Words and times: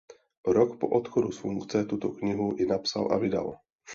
Rok 0.47 0.77
po 0.79 0.87
odchodu 0.89 1.31
z 1.31 1.37
funkce 1.37 1.85
tuto 1.85 2.09
knihu 2.09 2.55
i 2.59 2.65
napsal 2.65 3.07
a 3.11 3.17
vydal. 3.17 3.55